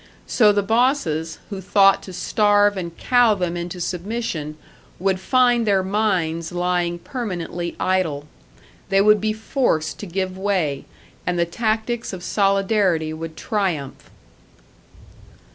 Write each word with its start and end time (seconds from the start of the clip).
So 0.25 0.51
the 0.51 0.63
bosses, 0.63 1.37
who 1.51 1.61
thought 1.61 2.01
to 2.01 2.11
starve 2.11 2.75
and 2.75 2.97
cow 2.97 3.35
them 3.35 3.55
into 3.55 3.79
submission, 3.79 4.57
would 4.97 5.19
find 5.19 5.67
their 5.67 5.83
mines 5.83 6.51
lying 6.51 6.97
permanently 6.97 7.75
idle. 7.79 8.25
They 8.89 8.99
would 9.01 9.21
be 9.21 9.31
forced 9.31 9.99
to 9.99 10.07
give 10.07 10.35
way, 10.39 10.85
and 11.27 11.37
the 11.37 11.45
tactics 11.45 12.13
of 12.13 12.23
solidarity 12.23 13.13
would 13.13 13.37
triumph. 13.37 14.09